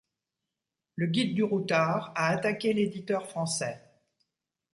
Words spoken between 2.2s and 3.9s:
attaqué l'éditeur français.